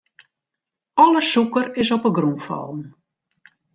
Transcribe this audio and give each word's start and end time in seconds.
Alle 1.03 1.21
sûker 1.31 1.67
is 1.83 1.89
op 1.95 2.03
de 2.07 2.11
grûn 2.17 2.39
fallen. 2.47 2.81